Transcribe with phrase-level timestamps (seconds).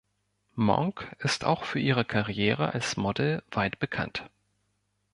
[0.55, 4.27] Monk ist auch für ihre Karriere als Model weit bekannt.